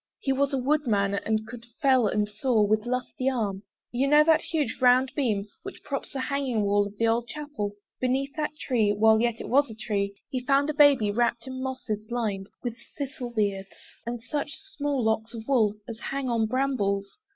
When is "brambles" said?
16.47-17.19